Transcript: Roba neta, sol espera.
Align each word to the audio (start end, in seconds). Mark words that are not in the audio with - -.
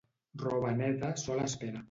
Roba 0.43 0.71
neta, 0.79 1.13
sol 1.27 1.47
espera. 1.47 1.79